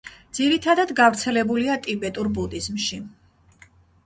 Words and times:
ძირითადად, 0.37 0.93
გავრცელებულია 0.99 1.75
ტიბეტურ 1.85 2.31
ბუდიზმში. 2.39 2.99